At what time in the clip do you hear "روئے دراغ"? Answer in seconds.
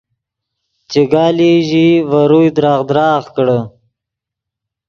2.29-2.81